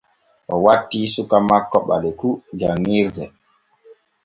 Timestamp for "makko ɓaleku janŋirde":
1.49-3.25